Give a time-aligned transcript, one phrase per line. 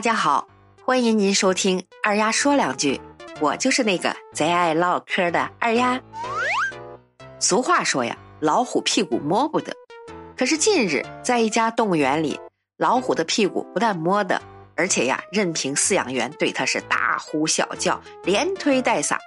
[0.00, 0.48] 大家好，
[0.82, 2.98] 欢迎您收听二丫说两句，
[3.38, 6.00] 我就是那个贼爱唠嗑的二丫。
[7.38, 9.74] 俗话说呀，老虎屁股摸不得。
[10.38, 12.40] 可是近日在一家动物园里，
[12.78, 14.40] 老虎的屁股不但摸得，
[14.74, 19.18] 而且呀，任凭饲养员对它是大呼小叫，连推带搡。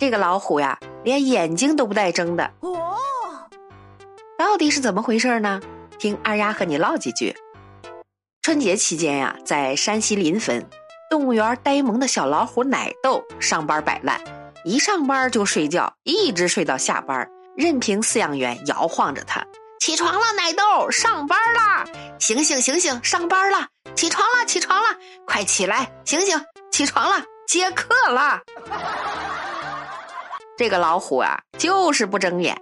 [0.00, 2.50] 这个老虎呀，连眼睛都不带睁的。
[2.58, 2.96] 哦，
[4.36, 5.60] 到底是怎么回事呢？
[5.96, 7.36] 听二丫和你唠几句。
[8.48, 10.66] 春节期间呀，在山西临汾
[11.10, 14.18] 动物园呆萌的小老虎奶豆上班摆烂，
[14.64, 19.44] 一上班就睡觉，一直睡到下班，任凭饲养员摇晃着它。
[19.80, 21.84] 起床了，奶豆，上班啦！
[22.18, 23.66] 醒醒醒醒，上班了！
[23.94, 25.92] 起床了，起床了，快起来！
[26.06, 26.42] 醒醒，
[26.72, 28.40] 起床了，接客了。
[30.56, 32.56] 这个老虎啊，就是不睁眼。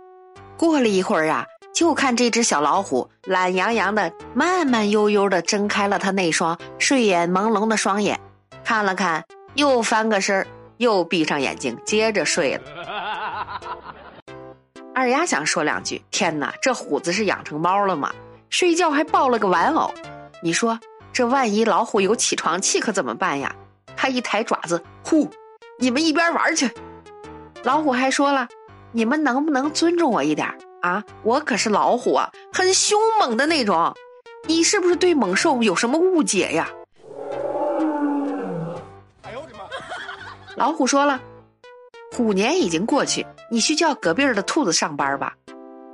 [0.57, 1.47] 过了一会儿啊。
[1.77, 8.19] 就看这只小老虎懒洋洋的、慢慢悠悠的睁开了它那双睡眼朦胧的双眼，
[8.65, 10.47] 看了看，又翻个身
[10.79, 13.61] 又闭上眼睛，接着睡了。
[14.97, 18.11] 二丫想说两句：天哪，这虎子是养成猫了吗？
[18.49, 19.93] 睡觉还抱了个玩偶，
[20.41, 20.81] 你说
[21.13, 23.55] 这万一老虎有起床气可怎么办呀？
[23.95, 25.31] 他一抬爪子，呼，
[25.79, 26.71] 你们一边玩去。
[27.65, 28.49] 老虎还说了，
[28.93, 30.57] 你们能不能尊重我一点？
[30.87, 33.93] 啊，我可是老虎啊，很凶猛的那种，
[34.47, 36.69] 你是不是对猛兽有什么误解呀？
[39.23, 39.65] 哎呦我的妈！
[40.55, 41.21] 老虎说了，
[42.13, 45.35] 虎年已经过去，你去叫隔壁的兔子上班吧。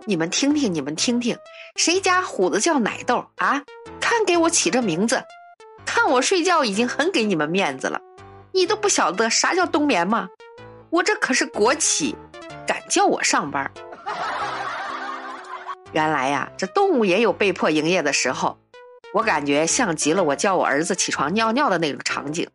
[0.04, 1.38] 你们听听，你们听听，
[1.76, 3.62] 谁家虎子叫奶豆啊？
[3.98, 5.22] 看给我起这名字，
[5.86, 7.98] 看我睡觉已经很给你们面子了，
[8.52, 10.28] 你都不晓得啥叫冬眠吗？
[10.90, 12.14] 我这可是国企，
[12.66, 13.72] 敢叫我上班？
[15.92, 18.58] 原来呀，这动物也有被迫营业的时候，
[19.12, 22.48] 我感觉像极了我叫我儿子起床尿尿的那个场景，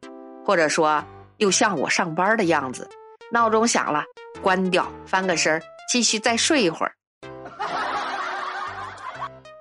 [0.46, 1.04] 或者说
[1.38, 2.90] 又像我上班的样子。
[3.30, 4.06] 闹钟响了，
[4.42, 5.62] 关掉，翻个身
[5.92, 6.94] 继续再睡一会儿。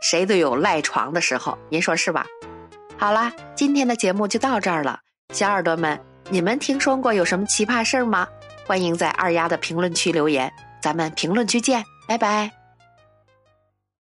[0.00, 2.24] 谁都有赖床的时候，您说是吧？
[2.96, 5.00] 好啦，今天的节目就到这儿了，
[5.34, 6.00] 小耳朵们，
[6.30, 8.28] 你们听说过有什么奇葩事儿吗？
[8.64, 12.65] 欢迎在二丫的评论区留言，咱们评论区见，拜拜。